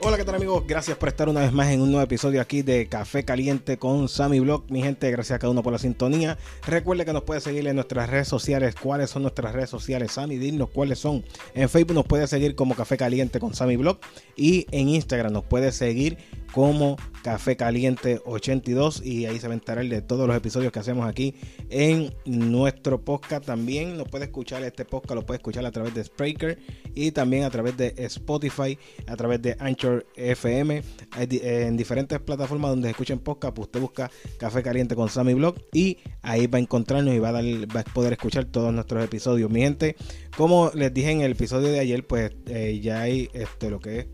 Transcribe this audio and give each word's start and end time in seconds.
Hola, 0.00 0.16
¿qué 0.16 0.24
tal 0.24 0.36
amigos? 0.36 0.62
Gracias 0.64 0.96
por 0.96 1.08
estar 1.08 1.28
una 1.28 1.40
vez 1.40 1.52
más 1.52 1.70
en 1.70 1.80
un 1.80 1.90
nuevo 1.90 2.04
episodio 2.04 2.40
aquí 2.40 2.62
de 2.62 2.86
Café 2.86 3.24
Caliente 3.24 3.78
con 3.78 4.08
Sammy 4.08 4.38
Blog. 4.38 4.62
Mi 4.70 4.80
gente, 4.80 5.10
gracias 5.10 5.34
a 5.34 5.38
cada 5.40 5.50
uno 5.50 5.64
por 5.64 5.72
la 5.72 5.80
sintonía. 5.80 6.38
Recuerde 6.64 7.04
que 7.04 7.12
nos 7.12 7.24
puede 7.24 7.40
seguir 7.40 7.66
en 7.66 7.74
nuestras 7.74 8.08
redes 8.08 8.28
sociales. 8.28 8.76
¿Cuáles 8.80 9.10
son 9.10 9.22
nuestras 9.22 9.52
redes 9.52 9.70
sociales? 9.70 10.12
Sammy, 10.12 10.36
dinos 10.36 10.70
cuáles 10.72 11.00
son. 11.00 11.24
En 11.52 11.68
Facebook 11.68 11.96
nos 11.96 12.06
puede 12.06 12.28
seguir 12.28 12.54
como 12.54 12.76
Café 12.76 12.96
Caliente 12.96 13.40
con 13.40 13.54
Sammy 13.54 13.76
Blog. 13.76 13.98
Y 14.36 14.66
en 14.70 14.88
Instagram 14.88 15.32
nos 15.32 15.42
puede 15.42 15.72
seguir 15.72 16.16
como 16.52 16.96
Café 17.22 17.56
Caliente 17.56 18.20
82 18.24 19.04
y 19.04 19.26
ahí 19.26 19.38
se 19.38 19.48
va 19.48 19.52
a 19.52 19.56
enterar 19.56 19.86
de 19.86 20.02
todos 20.02 20.26
los 20.26 20.36
episodios 20.36 20.72
que 20.72 20.78
hacemos 20.78 21.06
aquí 21.06 21.34
en 21.68 22.12
nuestro 22.24 23.04
podcast. 23.04 23.44
También 23.44 23.96
nos 23.96 24.08
puede 24.08 24.26
escuchar 24.26 24.62
este 24.62 24.84
podcast, 24.84 25.14
lo 25.14 25.26
puede 25.26 25.38
escuchar 25.38 25.66
a 25.66 25.70
través 25.70 25.94
de 25.94 26.04
Spreaker 26.04 26.58
y 26.94 27.10
también 27.12 27.44
a 27.44 27.50
través 27.50 27.76
de 27.76 27.94
Spotify, 27.98 28.78
a 29.06 29.16
través 29.16 29.42
de 29.42 29.56
Anchor 29.58 30.06
FM, 30.16 30.82
en 31.16 31.76
diferentes 31.76 32.18
plataformas 32.20 32.70
donde 32.70 32.90
escuchen 32.90 33.18
podcast, 33.18 33.54
pues 33.54 33.66
usted 33.66 33.80
busca 33.80 34.10
Café 34.38 34.62
Caliente 34.62 34.94
con 34.94 35.08
Sammy 35.08 35.34
Blog 35.34 35.56
y 35.72 35.98
ahí 36.22 36.46
va 36.46 36.58
a 36.58 36.60
encontrarnos 36.60 37.14
y 37.14 37.18
va 37.18 37.28
a, 37.28 37.32
dar, 37.32 37.44
poder 37.92 38.12
escuchar 38.12 38.46
todos 38.46 38.72
nuestros 38.72 39.04
episodios. 39.04 39.50
Mi 39.50 39.60
gente, 39.60 39.96
como 40.36 40.70
les 40.74 40.92
dije 40.94 41.10
en 41.10 41.20
el 41.20 41.32
episodio 41.32 41.68
de 41.68 41.80
ayer, 41.80 42.06
pues 42.06 42.32
eh, 42.46 42.80
ya 42.82 43.02
hay 43.02 43.28
este, 43.32 43.70
lo 43.70 43.80
que 43.80 43.98
es 43.98 44.06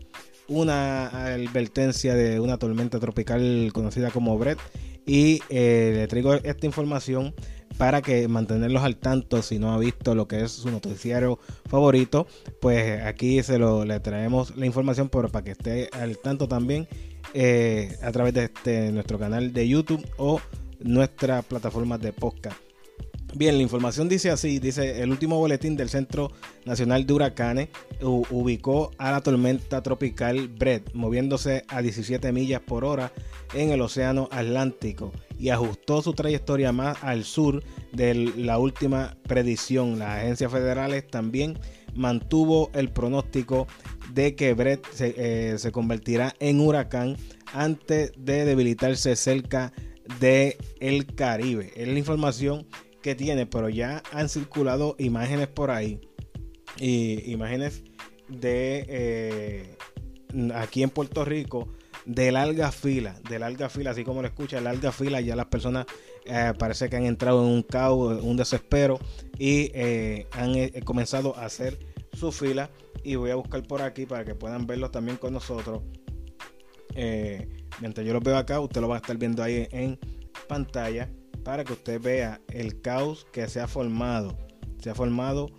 una 0.47 1.07
advertencia 1.07 2.13
de 2.15 2.39
una 2.39 2.57
tormenta 2.57 2.99
tropical 2.99 3.71
conocida 3.73 4.11
como 4.11 4.37
Brett 4.37 4.59
y 5.05 5.41
eh, 5.49 5.91
le 5.95 6.07
traigo 6.07 6.33
esta 6.35 6.65
información 6.65 7.33
para 7.77 8.01
que 8.01 8.27
mantenerlos 8.27 8.83
al 8.83 8.95
tanto. 8.95 9.41
Si 9.41 9.59
no 9.59 9.73
ha 9.73 9.77
visto 9.77 10.15
lo 10.15 10.27
que 10.27 10.43
es 10.43 10.51
su 10.51 10.71
noticiario 10.71 11.39
favorito 11.67 12.27
pues 12.61 13.01
aquí 13.03 13.41
se 13.43 13.57
lo 13.57 13.85
le 13.85 13.99
traemos 13.99 14.55
la 14.55 14.65
información 14.65 15.09
para 15.09 15.43
que 15.43 15.51
esté 15.51 15.89
al 15.93 16.17
tanto 16.17 16.47
también 16.47 16.87
eh, 17.33 17.97
a 18.01 18.11
través 18.11 18.33
de 18.33 18.45
este, 18.45 18.91
nuestro 18.91 19.19
canal 19.19 19.53
de 19.53 19.67
YouTube 19.67 20.05
o 20.17 20.39
nuestra 20.79 21.41
plataforma 21.41 21.97
de 21.97 22.13
podcast 22.13 22.64
Bien, 23.37 23.57
la 23.57 23.63
información 23.63 24.07
dice 24.07 24.29
así, 24.29 24.59
dice 24.59 25.01
el 25.01 25.11
último 25.11 25.37
boletín 25.37 25.75
del 25.75 25.89
Centro 25.89 26.31
Nacional 26.63 27.05
de 27.05 27.13
Huracanes 27.13 27.67
ubicó 27.99 28.91
a 28.97 29.11
la 29.11 29.19
tormenta 29.19 29.83
tropical 29.83 30.47
Brett 30.47 30.93
moviéndose 30.93 31.65
a 31.67 31.81
17 31.81 32.31
millas 32.31 32.61
por 32.61 32.85
hora 32.85 33.11
en 33.53 33.71
el 33.71 33.81
Océano 33.81 34.29
Atlántico 34.31 35.11
y 35.37 35.49
ajustó 35.49 36.01
su 36.01 36.13
trayectoria 36.13 36.71
más 36.71 37.03
al 37.03 37.25
sur 37.25 37.61
de 37.91 38.15
la 38.15 38.57
última 38.57 39.17
predicción. 39.27 39.99
Las 39.99 40.19
agencias 40.19 40.49
federales 40.49 41.05
también 41.05 41.59
mantuvo 41.93 42.71
el 42.73 42.89
pronóstico 42.89 43.67
de 44.13 44.35
que 44.35 44.53
Brett 44.53 44.89
se, 44.93 45.13
eh, 45.17 45.57
se 45.57 45.73
convertirá 45.73 46.33
en 46.39 46.61
huracán 46.61 47.17
antes 47.51 48.13
de 48.17 48.45
debilitarse 48.45 49.13
cerca 49.17 49.73
de 50.21 50.57
el 50.79 51.05
Caribe. 51.15 51.73
Es 51.75 51.87
la 51.87 51.99
información 51.99 52.65
que 53.05 53.13
tiene, 53.13 53.45
pero 53.45 53.69
ya 53.69 54.01
han 54.11 54.29
circulado 54.29 54.95
imágenes 54.97 55.47
por 55.47 55.69
ahí. 55.69 56.01
Y 56.79 57.31
imágenes 57.31 57.83
de 58.29 58.83
eh, 58.89 59.77
aquí 60.55 60.81
en 60.81 60.89
Puerto 60.89 61.23
Rico 61.23 61.67
de 62.07 62.31
larga 62.31 62.71
fila, 62.71 63.19
de 63.29 63.37
larga 63.37 63.69
fila, 63.69 63.91
así 63.91 64.03
como 64.03 64.23
lo 64.23 64.27
escucha, 64.27 64.59
larga 64.59 64.91
fila, 64.91 65.21
ya 65.21 65.35
las 65.35 65.45
personas 65.45 65.85
eh, 66.25 66.53
parece 66.57 66.89
que 66.89 66.95
han 66.95 67.05
entrado 67.05 67.45
en 67.45 67.51
un 67.51 67.61
caos, 67.61 68.23
un 68.23 68.37
desespero 68.37 68.99
y 69.37 69.69
eh, 69.75 70.25
han 70.31 70.55
comenzado 70.81 71.37
a 71.37 71.45
hacer 71.45 71.77
su 72.11 72.31
fila 72.31 72.71
y 73.03 73.17
voy 73.17 73.29
a 73.29 73.35
buscar 73.35 73.61
por 73.67 73.83
aquí 73.83 74.07
para 74.07 74.25
que 74.25 74.33
puedan 74.33 74.65
verlo 74.65 74.89
también 74.89 75.17
con 75.17 75.31
nosotros. 75.31 75.83
mientras 76.95 78.03
yo 78.03 78.13
lo 78.13 78.19
veo 78.19 78.35
acá, 78.35 78.59
usted 78.59 78.81
lo 78.81 78.87
va 78.87 78.95
a 78.95 78.97
estar 78.97 79.15
viendo 79.15 79.43
ahí 79.43 79.67
en 79.69 79.99
pantalla 80.47 81.07
para 81.45 81.63
que 81.63 81.73
usted 81.73 82.01
vea 82.01 82.41
el 82.49 82.81
caos 82.81 83.27
que 83.31 83.47
se 83.47 83.61
ha 83.61 83.67
formado. 83.67 84.35
Se 84.81 84.89
ha 84.89 84.95
formado 84.95 85.51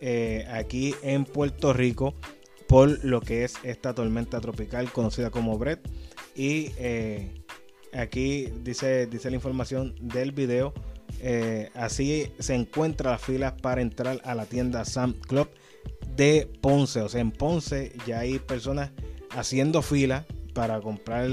eh, 0.00 0.46
aquí 0.50 0.94
en 1.02 1.26
Puerto 1.26 1.72
Rico 1.72 2.14
por 2.66 3.04
lo 3.04 3.20
que 3.20 3.44
es 3.44 3.54
esta 3.62 3.94
tormenta 3.94 4.40
tropical 4.40 4.90
conocida 4.90 5.30
como 5.30 5.58
Brett. 5.58 5.86
Y 6.34 6.72
eh, 6.78 7.44
aquí 7.92 8.48
dice, 8.62 9.06
dice 9.06 9.28
la 9.28 9.36
información 9.36 9.94
del 10.00 10.32
video. 10.32 10.72
Eh, 11.20 11.70
así 11.74 12.32
se 12.38 12.54
encuentra 12.54 13.12
las 13.12 13.20
filas 13.20 13.52
para 13.60 13.82
entrar 13.82 14.22
a 14.24 14.34
la 14.34 14.46
tienda 14.46 14.86
Sam 14.86 15.12
Club 15.12 15.50
de 16.16 16.48
Ponce. 16.62 17.02
O 17.02 17.08
sea, 17.10 17.20
en 17.20 17.30
Ponce 17.30 17.92
ya 18.06 18.20
hay 18.20 18.38
personas 18.38 18.92
haciendo 19.28 19.82
fila 19.82 20.24
para 20.54 20.80
comprar 20.80 21.28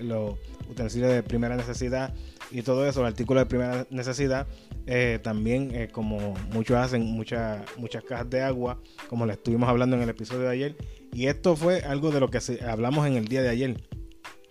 los 0.00 0.38
utensilios 0.78 1.12
de 1.12 1.22
primera 1.22 1.56
necesidad 1.56 2.14
y 2.50 2.62
todo 2.62 2.86
eso, 2.86 3.00
el 3.00 3.06
artículo 3.06 3.40
de 3.40 3.46
primera 3.46 3.86
necesidad. 3.90 4.46
Eh, 4.86 5.18
también, 5.22 5.74
eh, 5.74 5.88
como 5.90 6.34
muchos 6.52 6.76
hacen, 6.76 7.04
muchas 7.04 7.62
muchas 7.76 8.04
cajas 8.04 8.30
de 8.30 8.42
agua, 8.42 8.80
como 9.08 9.26
le 9.26 9.34
estuvimos 9.34 9.68
hablando 9.68 9.96
en 9.96 10.02
el 10.02 10.08
episodio 10.08 10.42
de 10.42 10.50
ayer. 10.50 10.76
Y 11.12 11.26
esto 11.26 11.56
fue 11.56 11.80
algo 11.80 12.10
de 12.10 12.20
lo 12.20 12.30
que 12.30 12.38
hablamos 12.66 13.06
en 13.06 13.16
el 13.16 13.26
día 13.26 13.42
de 13.42 13.48
ayer. 13.48 13.82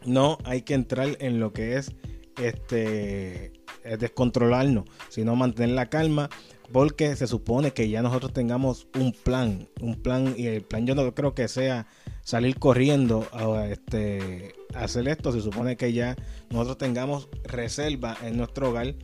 No 0.06 0.38
hay 0.44 0.62
que 0.62 0.74
entrar 0.74 1.18
en 1.20 1.40
lo 1.40 1.54
que 1.54 1.78
es 1.78 1.94
este 2.42 3.54
descontrolarnos, 4.00 4.84
sino 5.08 5.36
mantener 5.38 5.70
la 5.70 5.90
calma, 5.90 6.30
porque 6.74 7.16
se 7.16 7.26
supone 7.26 7.72
que 7.72 7.90
ya 7.90 8.02
nosotros 8.02 8.34
tengamos 8.34 8.88
un 9.00 9.14
plan, 9.14 9.70
un 9.80 9.96
plan, 9.96 10.36
y 10.38 10.48
el 10.48 10.62
plan 10.62 10.86
yo 10.86 10.94
no 10.94 11.16
creo 11.16 11.34
que 11.34 11.48
sea 11.48 11.88
salir 12.28 12.60
corriendo 12.60 13.26
a 13.32 13.68
este, 13.68 14.54
hacer 14.74 15.08
esto, 15.08 15.32
se 15.32 15.40
supone 15.40 15.78
que 15.78 15.94
ya 15.94 16.18
nosotros 16.50 16.78
tengamos 16.78 17.30
reserva 17.46 18.18
en 18.22 18.36
nuestro 18.36 18.72
hogar 18.72 18.96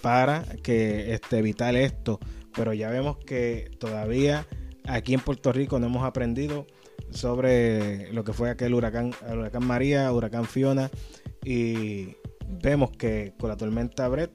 para 0.00 0.46
que 0.62 1.12
este, 1.12 1.36
evitar 1.36 1.76
esto, 1.76 2.18
pero 2.56 2.72
ya 2.72 2.88
vemos 2.88 3.18
que 3.18 3.70
todavía 3.78 4.46
aquí 4.86 5.12
en 5.12 5.20
Puerto 5.20 5.52
Rico 5.52 5.78
no 5.78 5.88
hemos 5.88 6.02
aprendido 6.02 6.66
sobre 7.10 8.10
lo 8.14 8.24
que 8.24 8.32
fue 8.32 8.48
aquel 8.48 8.72
huracán, 8.72 9.12
el 9.28 9.40
huracán 9.40 9.66
María, 9.66 10.10
huracán 10.10 10.46
Fiona. 10.46 10.90
Y 11.44 12.16
vemos 12.62 12.90
que 12.92 13.34
con 13.38 13.50
la 13.50 13.58
tormenta 13.58 14.08
Brett 14.08 14.32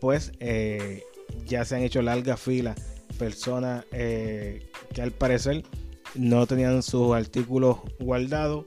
pues 0.00 0.30
eh, 0.38 1.02
ya 1.46 1.64
se 1.64 1.74
han 1.74 1.82
hecho 1.82 2.00
largas 2.00 2.38
filas 2.38 2.76
personas 3.18 3.84
eh, 3.90 4.70
que 4.94 5.02
al 5.02 5.10
parecer 5.10 5.64
no 6.14 6.46
tenían 6.46 6.82
sus 6.82 7.14
artículos 7.14 7.78
guardados 7.98 8.64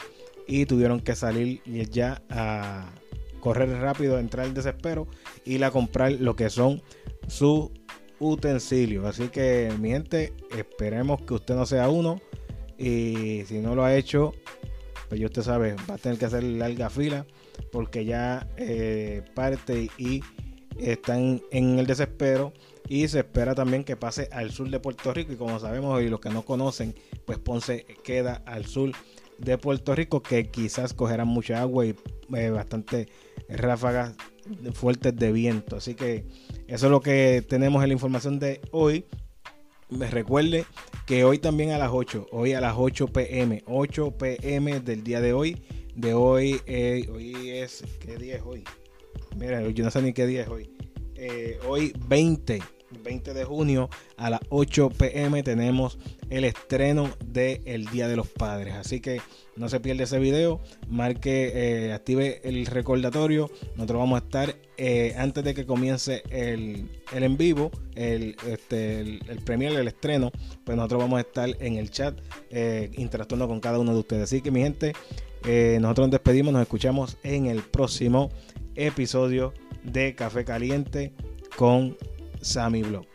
y 0.47 0.65
tuvieron 0.65 0.99
que 0.99 1.15
salir 1.15 1.61
ya 1.63 2.21
a 2.29 2.89
correr 3.39 3.69
rápido, 3.69 4.19
entrar 4.19 4.47
en 4.47 4.53
desespero 4.53 5.07
y 5.43 5.61
a 5.61 5.71
comprar 5.71 6.13
lo 6.13 6.35
que 6.35 6.49
son 6.49 6.81
sus 7.27 7.69
utensilios. 8.19 9.05
Así 9.05 9.27
que 9.29 9.71
mi 9.79 9.89
gente, 9.89 10.33
esperemos 10.57 11.21
que 11.21 11.35
usted 11.35 11.55
no 11.55 11.65
sea 11.65 11.89
uno 11.89 12.21
y 12.77 13.43
si 13.45 13.59
no 13.59 13.75
lo 13.75 13.83
ha 13.83 13.95
hecho, 13.95 14.33
pues 15.09 15.21
ya 15.21 15.27
usted 15.27 15.43
sabe, 15.43 15.75
va 15.89 15.95
a 15.95 15.97
tener 15.97 16.17
que 16.17 16.25
hacer 16.25 16.43
larga 16.43 16.89
fila 16.89 17.25
porque 17.71 18.05
ya 18.05 18.47
eh, 18.57 19.23
parte 19.33 19.89
y 19.97 20.21
están 20.79 21.41
en 21.51 21.79
el 21.79 21.85
desespero 21.85 22.53
y 22.87 23.07
se 23.07 23.19
espera 23.19 23.55
también 23.55 23.83
que 23.83 23.95
pase 23.95 24.29
al 24.31 24.51
sur 24.51 24.69
de 24.69 24.79
Puerto 24.79 25.13
Rico. 25.13 25.33
Y 25.33 25.35
como 25.35 25.59
sabemos 25.59 26.01
y 26.01 26.09
los 26.09 26.19
que 26.19 26.29
no 26.29 26.43
conocen 26.43 26.95
pues 27.25 27.39
Ponce 27.39 27.85
queda 28.03 28.43
al 28.45 28.65
sur 28.65 28.91
de 29.37 29.57
Puerto 29.57 29.95
Rico 29.95 30.21
que 30.21 30.49
quizás 30.49 30.93
cogerán 30.93 31.27
mucha 31.27 31.61
agua 31.61 31.85
y 31.85 31.95
eh, 32.35 32.49
bastante 32.49 33.09
ráfagas 33.49 34.15
fuertes 34.73 35.15
de 35.15 35.31
viento. 35.31 35.75
Así 35.77 35.95
que 35.95 36.25
eso 36.67 36.85
es 36.85 36.91
lo 36.91 37.01
que 37.01 37.43
tenemos 37.47 37.81
en 37.83 37.89
la 37.89 37.93
información 37.93 38.39
de 38.39 38.61
hoy. 38.71 39.05
Me 39.89 40.09
recuerde 40.09 40.65
que 41.05 41.23
hoy 41.23 41.37
también 41.37 41.71
a 41.71 41.77
las 41.77 41.91
8 41.91 42.27
hoy 42.31 42.53
a 42.53 42.61
las 42.61 42.73
8 42.75 43.07
pm 43.07 43.63
8 43.67 44.11
pm 44.17 44.79
del 44.79 45.03
día 45.03 45.21
de 45.21 45.33
hoy. 45.33 45.61
De 45.95 46.13
hoy 46.13 46.59
eh, 46.65 47.07
hoy 47.13 47.49
es 47.51 47.83
qué 47.99 48.17
día 48.17 48.37
es 48.37 48.41
hoy 48.43 48.63
mira 49.35 49.67
yo 49.69 49.83
no 49.83 49.91
sé 49.91 50.01
ni 50.01 50.13
qué 50.13 50.25
día 50.25 50.43
es 50.43 50.47
hoy 50.47 50.69
eh, 51.15 51.59
hoy 51.67 51.93
20 52.07 52.61
20 53.03 53.33
de 53.33 53.43
junio 53.43 53.89
a 54.17 54.29
las 54.29 54.41
8 54.49 54.89
pm 54.89 55.43
tenemos 55.43 55.97
el 56.29 56.43
estreno 56.43 57.09
de 57.25 57.61
El 57.65 57.85
Día 57.85 58.07
de 58.07 58.15
los 58.15 58.27
Padres. 58.27 58.73
Así 58.75 58.99
que 58.99 59.21
no 59.55 59.69
se 59.69 59.79
pierda 59.79 60.03
ese 60.03 60.19
video, 60.19 60.59
marque, 60.87 61.51
eh, 61.53 61.93
active 61.93 62.41
el 62.43 62.65
recordatorio. 62.65 63.49
Nosotros 63.75 63.99
vamos 63.99 64.21
a 64.21 64.25
estar 64.25 64.55
eh, 64.77 65.13
antes 65.17 65.43
de 65.43 65.53
que 65.53 65.65
comience 65.65 66.23
el, 66.29 66.89
en 67.11 67.37
vivo, 67.37 67.71
el, 67.95 68.35
este, 68.47 68.99
el, 68.99 69.21
el 69.27 69.39
premier, 69.39 69.73
el 69.73 69.87
estreno, 69.87 70.31
pues 70.63 70.75
nosotros 70.75 71.01
vamos 71.01 71.17
a 71.17 71.21
estar 71.21 71.49
en 71.59 71.77
el 71.77 71.91
chat 71.91 72.19
eh, 72.49 72.91
interactuando 72.97 73.47
con 73.47 73.59
cada 73.59 73.79
uno 73.79 73.93
de 73.93 73.99
ustedes. 73.99 74.23
Así 74.23 74.41
que 74.41 74.51
mi 74.51 74.61
gente, 74.61 74.93
nosotros 75.79 76.07
nos 76.07 76.11
despedimos, 76.11 76.53
nos 76.53 76.63
escuchamos 76.63 77.17
en 77.21 77.45
el 77.45 77.61
próximo 77.61 78.31
episodio 78.75 79.53
de 79.83 80.15
Café 80.15 80.45
Caliente 80.45 81.13
con 81.55 81.97
Sammy 82.41 82.83
Blog. 82.83 83.05